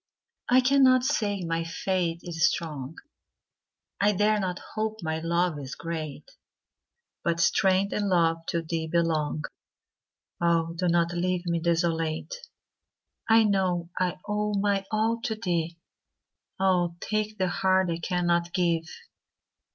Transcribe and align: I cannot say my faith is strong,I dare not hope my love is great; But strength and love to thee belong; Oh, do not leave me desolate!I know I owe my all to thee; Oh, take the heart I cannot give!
I 0.49 0.61
cannot 0.61 1.03
say 1.03 1.43
my 1.43 1.63
faith 1.63 2.21
is 2.23 2.47
strong,I 2.47 4.13
dare 4.13 4.39
not 4.39 4.57
hope 4.73 4.97
my 5.03 5.19
love 5.19 5.59
is 5.59 5.75
great; 5.75 6.31
But 7.23 7.39
strength 7.39 7.93
and 7.93 8.09
love 8.09 8.43
to 8.47 8.63
thee 8.63 8.87
belong; 8.87 9.43
Oh, 10.41 10.73
do 10.75 10.87
not 10.87 11.13
leave 11.13 11.45
me 11.45 11.59
desolate!I 11.59 13.43
know 13.43 13.91
I 13.99 14.17
owe 14.27 14.55
my 14.55 14.85
all 14.89 15.21
to 15.25 15.35
thee; 15.35 15.77
Oh, 16.59 16.95
take 16.99 17.37
the 17.37 17.49
heart 17.49 17.91
I 17.91 17.99
cannot 17.99 18.51
give! 18.53 18.87